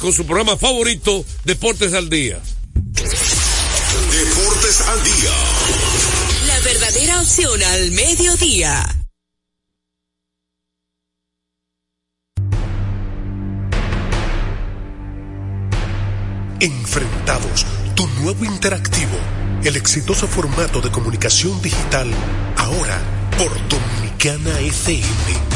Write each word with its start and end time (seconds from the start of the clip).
con 0.00 0.12
su 0.12 0.26
programa 0.26 0.58
favorito, 0.58 1.24
Deportes 1.44 1.94
al 1.94 2.10
Día. 2.10 2.38
Deportes 2.84 4.80
al 4.82 5.02
Día. 5.02 5.30
La 6.46 6.60
verdadera 6.60 7.20
opción 7.20 7.62
al 7.62 7.90
mediodía. 7.92 8.84
Enfrentados, 16.60 17.64
tu 17.94 18.06
nuevo 18.20 18.44
interactivo, 18.44 19.16
el 19.64 19.76
exitoso 19.76 20.26
formato 20.28 20.82
de 20.82 20.90
comunicación 20.90 21.62
digital, 21.62 22.10
ahora 22.56 23.00
por 23.38 23.50
Dominicana 23.68 24.60
FM 24.60 25.55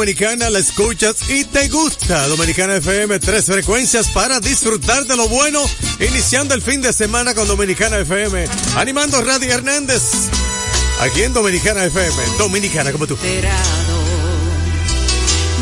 Dominicana, 0.00 0.48
la 0.48 0.60
escuchas 0.60 1.28
y 1.28 1.44
te 1.44 1.68
gusta. 1.68 2.26
Dominicana 2.26 2.76
FM, 2.76 3.18
tres 3.18 3.44
frecuencias 3.44 4.08
para 4.08 4.40
disfrutar 4.40 5.04
de 5.04 5.14
lo 5.14 5.28
bueno. 5.28 5.60
Iniciando 5.98 6.54
el 6.54 6.62
fin 6.62 6.80
de 6.80 6.90
semana 6.94 7.34
con 7.34 7.46
Dominicana 7.46 7.98
FM. 7.98 8.46
Animando 8.76 9.20
Radio 9.20 9.52
Hernández. 9.52 10.00
Aquí 11.00 11.22
en 11.22 11.34
Dominicana 11.34 11.84
FM. 11.84 12.16
Dominicana 12.38 12.92
como 12.92 13.06
tú. 13.06 13.14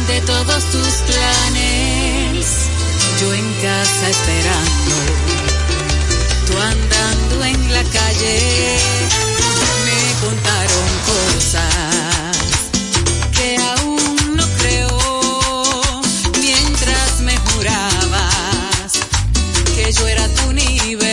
De 0.07 0.21
todos 0.21 0.65
tus 0.71 0.95
planes, 1.09 2.47
yo 3.21 3.35
en 3.35 3.55
casa 3.55 4.09
esperando. 4.09 4.95
Tú 6.47 6.59
andando 6.61 7.45
en 7.45 7.73
la 7.73 7.83
calle, 7.83 8.79
me 9.85 10.27
contaron 10.29 10.89
cosas 11.35 11.98
yo 19.97 20.07
era 20.07 20.29
tu 20.29 20.49
universo. 20.49 21.08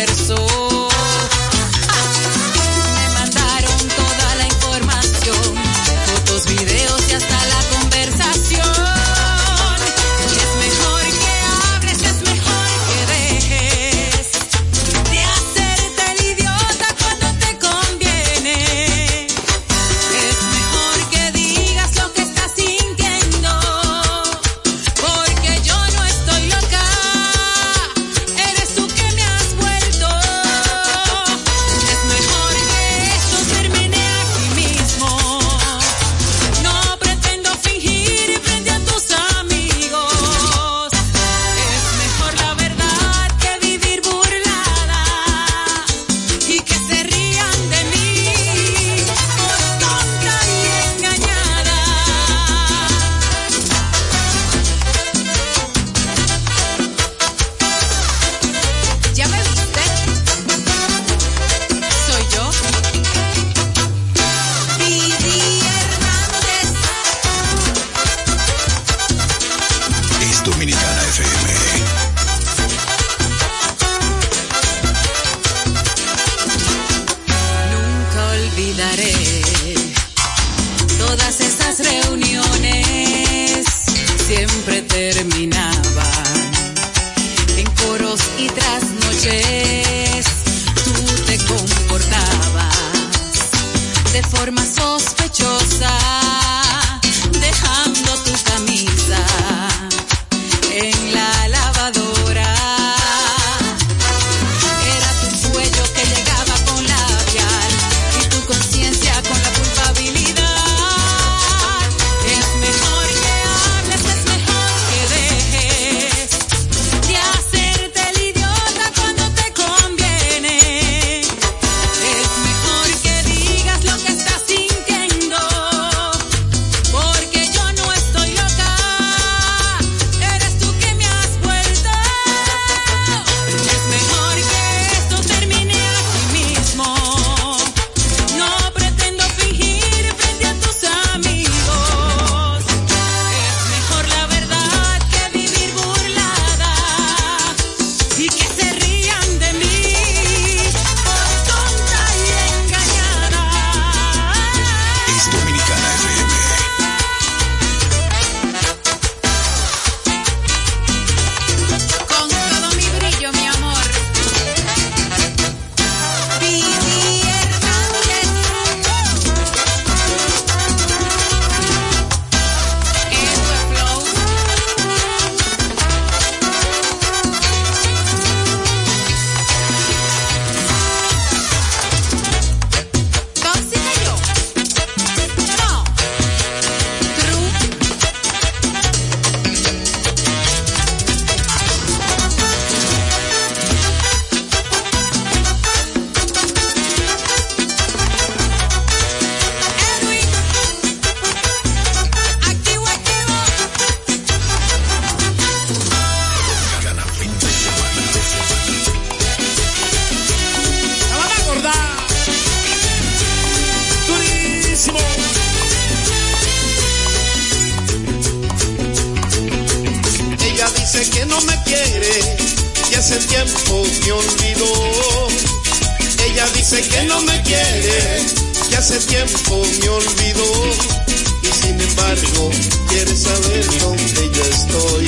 donde 233.80 234.32
yo 234.34 234.44
estoy. 234.44 235.06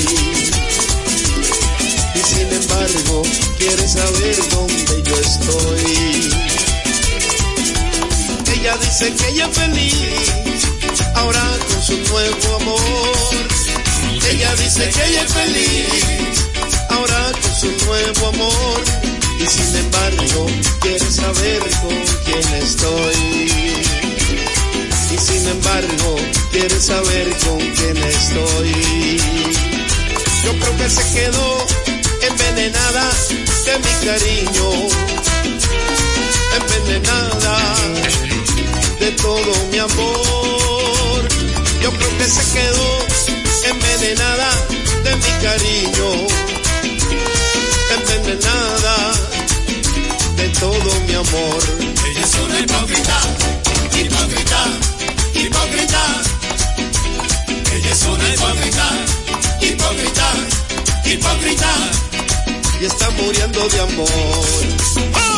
Y 2.16 2.20
sin 2.20 2.48
embargo, 2.54 3.24
quiere 3.58 3.88
saber 3.88 4.38
dónde 4.50 5.04
yo 5.04 5.16
estoy. 5.20 6.30
Ella 8.54 8.78
dice 8.78 9.14
que 9.14 9.28
ella 9.30 9.48
es 9.48 9.58
feliz, 9.58 9.94
ahora 11.16 11.44
con 11.70 11.82
su 11.84 11.98
nuevo 12.12 12.56
amor. 12.56 13.18
Ella 14.30 14.56
dice 14.56 14.90
que 14.90 15.06
ella 15.06 15.22
es 15.24 15.34
feliz, 15.34 16.04
ahora 16.90 17.32
con 17.42 17.56
su 17.56 17.86
nuevo 17.86 18.28
amor. 18.28 18.82
Y 19.40 19.46
sin 19.46 19.76
embargo, 19.78 20.48
quiere 20.82 21.12
saber 21.12 21.60
con 21.82 21.96
quién 22.26 22.54
estoy. 22.62 23.52
Y 25.14 25.18
sin 25.18 25.48
embargo, 25.48 26.18
Quiere 26.51 26.80
saber 26.80 27.38
con 27.46 27.58
quién 27.60 27.98
estoy. 27.98 29.20
Yo 30.44 30.60
creo 30.60 30.77
que 30.77 30.89
se 30.89 31.13
quedó 31.13 31.66
envenenada 32.22 33.12
de 33.66 33.77
mi 33.80 33.94
cariño. 34.06 34.70
Envenenada 36.60 37.75
de 39.00 39.12
todo 39.12 39.51
mi 39.72 39.77
amor. 39.77 41.27
Yo 41.82 41.92
creo 41.92 42.18
que 42.18 42.25
se 42.25 42.54
quedó 42.54 43.06
envenenada 43.70 44.50
de 45.04 45.16
mi 45.16 45.32
cariño. 45.44 46.27
Envenenada 47.98 49.13
de 50.38 50.50
todo 50.60 51.00
mi 51.08 51.13
amor. 51.13 51.63
Ella 52.10 52.22
es 52.22 52.36
una 52.46 52.60
hipócrita, 52.60 53.20
hipócrita, 53.94 54.66
hipócrita 55.36 56.37
ella 57.77 57.91
es 57.91 58.05
una 58.05 58.34
hipócrita, 58.34 59.05
hipócrita, 59.62 60.34
hipócrita. 61.05 61.75
Y 62.81 62.86
está 62.86 63.12
muriendo 63.12 63.69
de 63.69 63.79
amor. 63.81 64.10
¡Oh! 65.13 65.37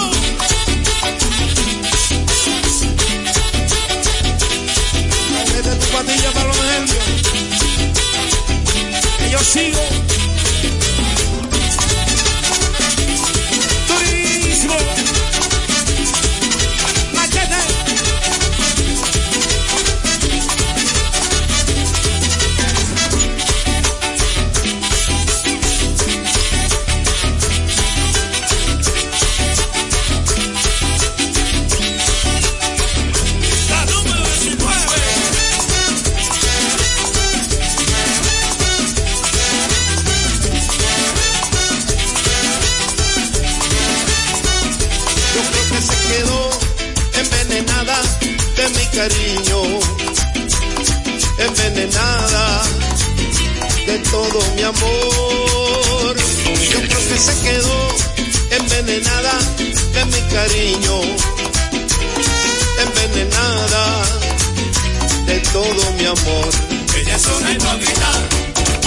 Es 67.20 67.28
una 67.28 67.52
hipócrita, 67.52 68.12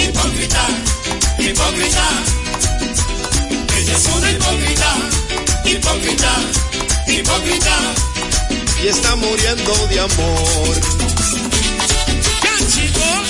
hipócrita, 0.01 0.69
hipócrita. 1.39 2.09
Ella 3.77 3.97
es 3.97 4.07
una 4.07 4.31
hipócrita, 4.31 4.91
hipócrita, 5.65 6.33
hipócrita. 7.09 7.77
Y 8.83 8.89
está 8.89 9.17
muriendo 9.17 9.87
de 9.89 10.01
amor. 10.01 10.75
¡Ya, 12.43 12.57
chicos! 12.73 13.29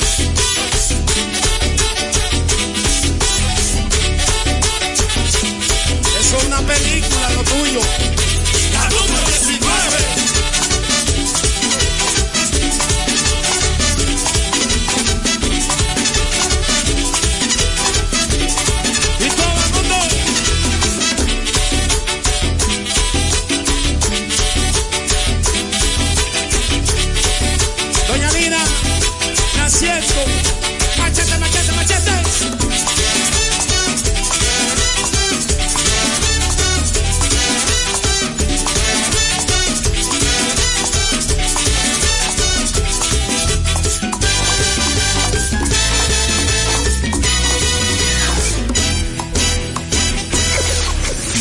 Es 6.21 6.44
una 6.47 6.61
película, 6.61 7.30
lo 7.30 7.42
tuyo. 7.42 7.80
La 8.73 8.88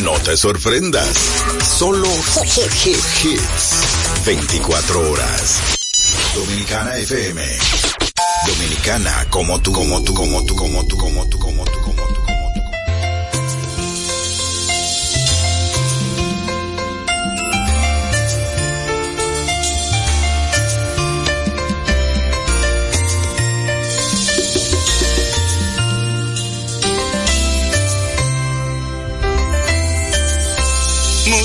No 0.03 0.13
te 0.13 0.35
sorprendas. 0.35 1.07
Solo 1.77 2.07
hits. 2.83 4.25
24 4.25 5.11
horas. 5.11 5.59
Dominicana 6.33 6.97
FM. 6.97 7.41
Dominicana 8.47 9.27
como 9.29 9.61
tú, 9.61 9.71
como 9.71 10.01
tú, 10.01 10.13
como 10.13 10.43
tú, 10.43 10.55
como 10.55 10.85
tú, 10.85 10.97
como 10.97 11.27
tú, 11.27 11.37
como 11.37 11.60
tú, 11.60 11.60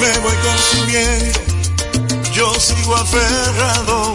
me 0.00 0.18
voy 0.18 0.34
consumiendo, 0.36 1.40
yo 2.32 2.54
sigo 2.54 2.96
aferrado 2.96 4.07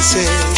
amanecer. 0.00 0.49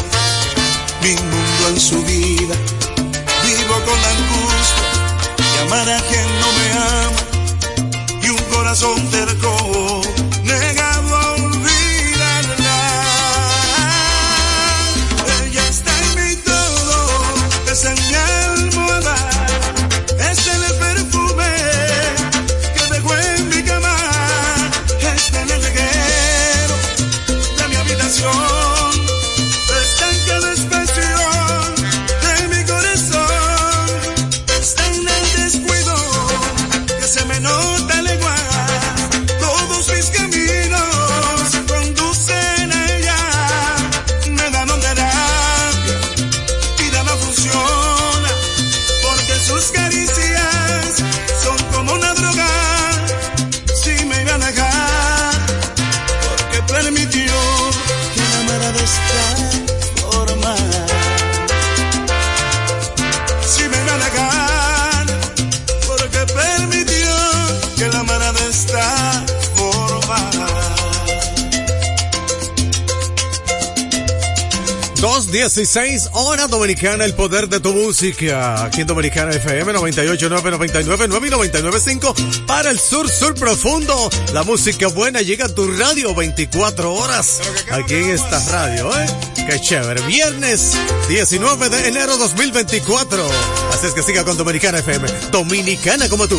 16 75.33 76.11
horas 76.13 76.51
dominicana, 76.51 77.07
el 77.07 77.15
poder 77.15 77.49
de 77.49 77.59
tu 77.59 77.73
música. 77.73 78.65
Aquí 78.65 78.83
en 78.83 78.87
Dominicana 78.87 79.33
FM 79.33 79.73
989, 79.73 80.51
99, 80.51 81.07
9 81.09 81.27
y 81.27 81.31
995 81.31 82.15
para 82.47 82.71
el 82.71 82.79
sur, 82.79 83.09
sur 83.09 83.35
profundo. 83.35 84.11
La 84.35 84.43
música 84.43 84.89
buena 84.89 85.23
llega 85.23 85.47
a 85.47 85.49
tu 85.49 85.67
radio 85.73 86.15
24 86.15 86.93
horas 86.93 87.41
aquí 87.71 87.95
en 87.95 88.11
esta 88.11 88.45
radio, 88.51 88.91
¿eh? 89.01 89.07
Qué 89.49 89.59
chévere. 89.59 90.03
Viernes 90.03 90.77
19 91.09 91.71
de 91.71 91.89
enero 91.89 92.19
2024. 92.19 93.27
Así 93.73 93.87
es 93.87 93.95
que 93.95 94.03
siga 94.03 94.25
con 94.25 94.37
Dominicana 94.37 94.81
FM. 94.81 95.09
Dominicana 95.31 96.11
como 96.11 96.29
tú. 96.29 96.39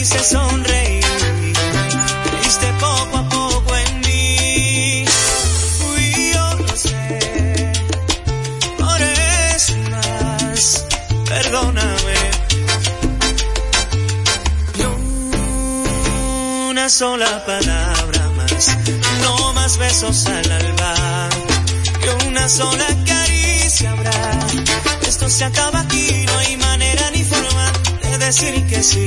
hice 0.00 0.22
sonreír, 0.22 1.04
creíste 2.30 2.72
poco 2.80 3.16
a 3.16 3.28
poco 3.28 3.76
en 3.76 4.00
mí. 4.00 5.04
Fui 5.78 6.32
yo, 6.32 6.54
lo 6.58 6.76
sé. 6.76 7.72
Por 8.78 9.02
eso 9.02 9.74
más, 9.90 10.86
perdóname. 11.26 12.18
Ni 14.76 14.84
una 16.70 16.88
sola 16.88 17.44
palabra 17.44 18.30
más, 18.36 18.76
no 19.22 19.52
más 19.54 19.78
besos 19.78 20.26
al 20.26 20.52
alba, 20.52 21.28
que 22.00 22.26
una 22.28 22.48
sola 22.48 22.86
caricia 23.04 23.90
habrá. 23.90 24.38
Esto 25.08 25.28
se 25.28 25.44
acaba 25.44 25.80
aquí, 25.80 26.24
no 26.26 26.38
hay 26.38 26.56
manera 26.56 27.10
ni 27.10 27.24
forma 27.24 27.72
de 28.02 28.18
decir 28.18 28.66
que 28.66 28.82
sí. 28.82 29.06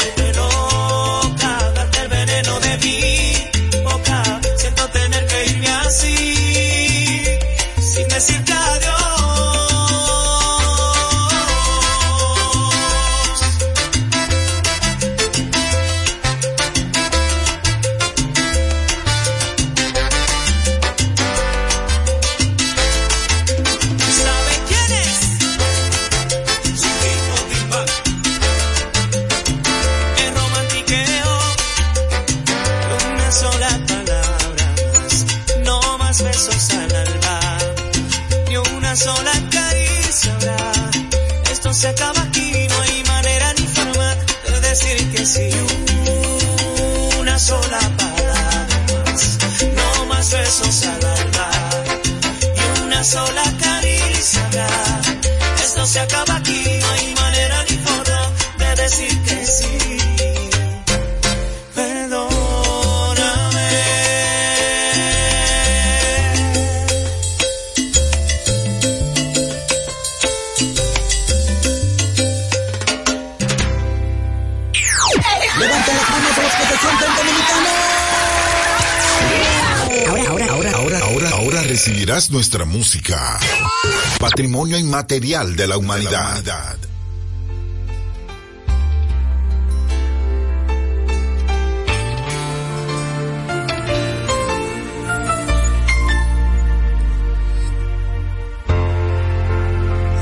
recibirás 81.71 82.29
nuestra 82.31 82.65
música. 82.65 83.39
Patrimonio 84.19 84.77
inmaterial 84.77 85.55
de 85.55 85.67
la 85.67 85.77
humanidad. 85.77 86.43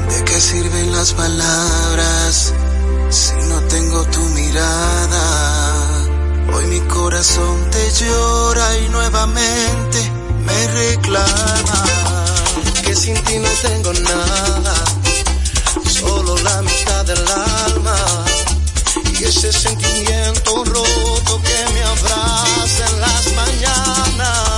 ¿De 0.08 0.24
qué 0.26 0.40
sirven 0.40 0.92
las 0.92 1.14
palabras 1.14 2.54
si 3.10 3.34
no 3.50 3.60
tengo 3.62 4.04
tu 4.06 4.22
mirada? 4.22 5.26
Hoy 6.54 6.66
mi 6.68 6.80
corazón 6.82 7.72
te 7.72 7.90
llora 8.06 8.78
y 8.78 8.90
nuevamente 8.90 10.09
me 10.60 10.68
reclama 10.68 11.84
que 12.84 12.96
sin 12.96 13.16
ti 13.24 13.38
no 13.38 13.50
tengo 13.62 13.94
nada, 13.94 14.76
solo 15.88 16.36
la 16.38 16.62
mitad 16.62 17.06
del 17.06 17.26
alma 17.66 17.96
y 19.20 19.24
ese 19.24 19.52
sentimiento 19.52 20.64
roto 20.66 21.42
que 21.42 21.74
me 21.74 21.84
abraza 21.84 22.84
en 22.90 23.00
las 23.00 23.34
mañanas. 23.34 24.49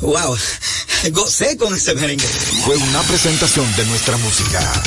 Wow. 0.00 0.36
Gocé 1.12 1.56
con 1.56 1.74
ese 1.74 1.94
merengue. 1.94 2.26
Fue 2.64 2.76
una 2.76 3.02
presentación 3.02 3.66
de 3.76 3.84
nuestra 3.86 4.16
música 4.18 4.82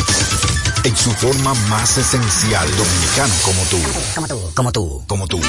en 0.84 0.98
su 0.98 1.12
forma 1.12 1.54
más 1.70 1.98
esencial, 1.98 2.68
dominicano 2.76 3.34
como 3.44 3.62
tú. 3.64 3.80
Como 4.16 4.28
tú, 4.28 4.52
como 4.56 4.72
tú. 4.72 5.04
Como 5.08 5.28
tú. 5.28 5.40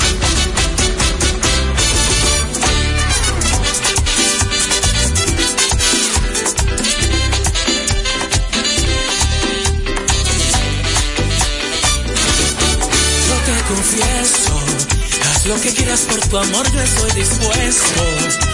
Yo 13.29 13.37
te 13.44 13.74
confieso, 13.74 14.61
haz 15.31 15.46
lo 15.46 15.61
que 15.61 15.74
quieras 15.74 16.00
por 16.03 16.20
tu 16.20 16.38
amor, 16.38 16.72
yo 16.72 16.81
estoy 16.81 17.11
dispuesto. 17.12 18.54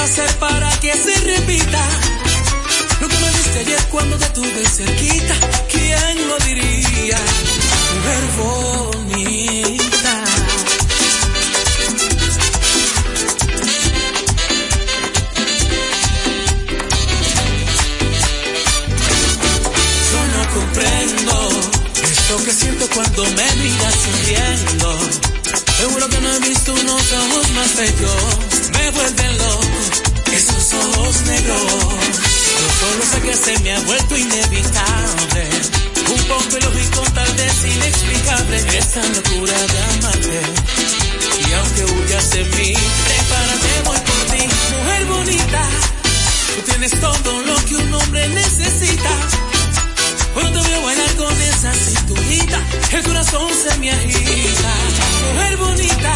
Hacer 0.00 0.30
para 0.38 0.68
que 0.80 0.92
se 0.92 1.14
repita. 1.20 1.82
Lo 3.00 3.08
que 3.08 3.16
me 3.16 3.28
diste 3.30 3.58
ayer 3.60 3.82
cuando 3.90 4.16
te 4.18 4.28
tuve 4.30 4.64
cerquita, 4.68 5.34
¿quién 5.70 6.28
lo 6.28 6.38
diría? 6.38 7.18
Mujer 7.94 8.24
bonita. 8.36 10.24
Yo 20.12 20.20
no 20.34 20.54
comprendo 20.54 21.48
esto 22.02 22.44
que 22.44 22.52
siento 22.52 22.86
cuando 22.94 23.24
me 23.24 23.56
miras 23.62 23.94
sonriendo. 23.94 24.98
Seguro 25.78 26.08
que 26.08 26.20
no 26.20 26.34
he 26.34 26.40
visto 26.40 26.74
unos 26.74 27.12
ojos 27.12 27.50
más 27.52 27.76
bellos. 27.76 28.55
Ojos 31.16 31.26
negros. 31.26 31.62
Yo 32.60 32.68
solo 32.80 33.04
sé 33.12 33.20
que 33.22 33.36
se 33.36 33.58
me 33.60 33.74
ha 33.74 33.80
vuelto 33.80 34.16
inevitable. 34.16 35.48
Un 36.08 36.22
poco 36.24 36.56
ilógico, 36.58 37.00
tal 37.14 37.32
vez 37.34 37.64
inexplicable. 37.64 38.78
Esta 38.78 39.02
locura 39.02 39.52
de 39.52 39.78
amarte. 39.94 40.40
Y 41.48 41.52
aunque 41.52 41.84
huyas 41.84 42.30
de 42.30 42.44
mí, 42.44 42.74
prepárate, 43.04 43.82
voy 43.84 43.98
por 43.98 44.36
ti. 44.36 44.48
Mujer 44.78 45.06
bonita, 45.06 45.68
tú 46.56 46.62
tienes 46.70 47.00
todo 47.00 47.42
lo 47.42 47.56
que 47.64 47.76
un 47.76 47.94
hombre 47.94 48.28
necesita. 48.28 49.10
Cuando 50.34 50.60
te 50.62 50.68
veo 50.68 50.82
bailar 50.82 51.14
con 51.16 51.42
esa 51.42 51.72
cinturita, 51.72 52.60
el 52.92 53.02
corazón 53.04 53.50
se 53.50 53.78
me 53.78 53.90
agita. 53.90 54.74
Mujer 55.32 55.56
bonita, 55.56 56.14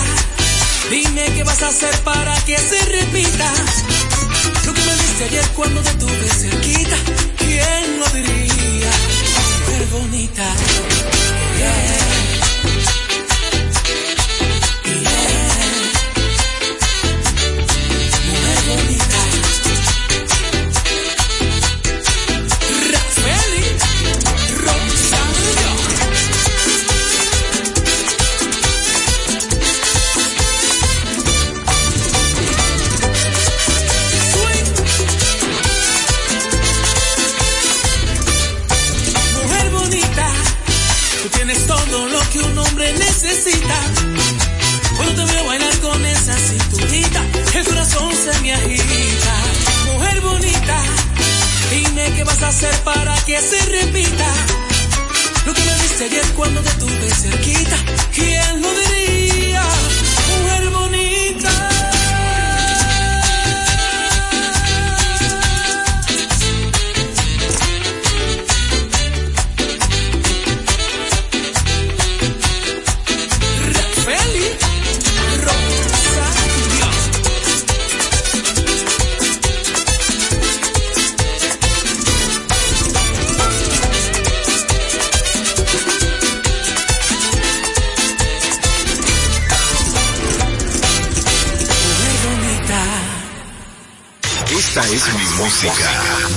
dime 0.91 1.25
qué 1.35 1.45
vas 1.45 1.63
a 1.63 1.69
hacer 1.69 1.97
para 2.01 2.35
que 2.45 2.57
se 2.59 2.85
repita. 2.85 3.53
Ayer 5.25 5.47
cuando 5.55 5.83
te 5.83 5.91
tuve 5.95 6.29
cerquita, 6.29 6.97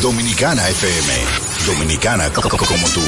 Dominicana 0.01 0.67
FM. 0.69 1.13
Dominicana 1.67 2.29
co- 2.33 2.41
co- 2.49 2.57
como 2.65 2.89
tú. 2.89 3.01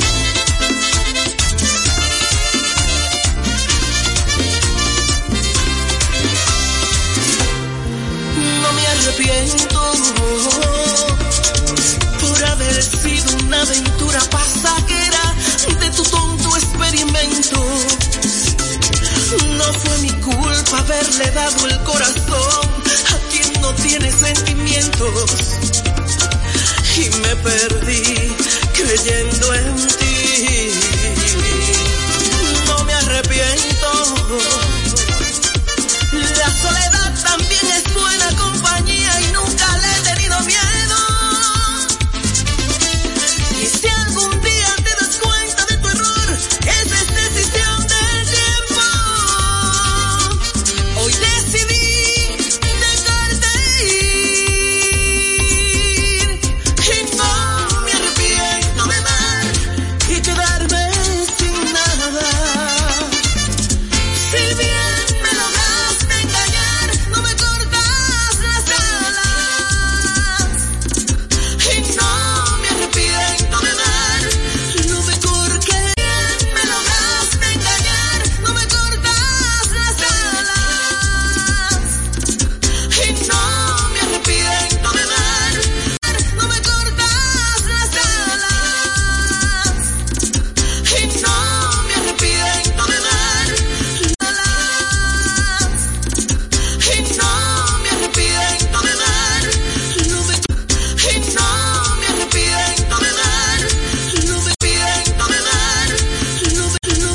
No 8.61 8.73
me 8.73 8.87
arrepiento 8.87 9.91
por 12.21 12.43
haber 12.45 12.83
sido 12.83 13.35
una 13.45 13.61
aventura 13.61 14.19
pasajera 14.29 15.35
de 15.79 15.89
tu 15.91 16.03
tonto 16.03 16.55
experimento. 16.57 17.63
No 19.57 19.73
fue 19.73 19.97
mi 19.99 20.11
culpa 20.21 20.79
haberle 20.79 21.31
dado 21.31 21.67
el 21.67 21.79
corazón 21.83 22.69
a 23.13 23.31
quien 23.31 23.61
no 23.61 23.73
tiene 23.75 24.11
sentimientos 24.11 25.31
y 26.97 27.09
me 27.21 27.35
perdí 27.37 28.35
creyendo 28.73 29.53
en 29.53 29.75
ti. 29.97 30.71
No 32.67 32.83
me 32.85 32.93
arrepiento 32.93 34.74